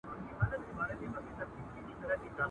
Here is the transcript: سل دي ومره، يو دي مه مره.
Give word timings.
سل 0.49 0.61
دي 0.65 0.69
ومره، 0.71 0.93
يو 0.93 0.99
دي 1.01 1.07
مه 1.11 1.19
مره. 1.99 2.31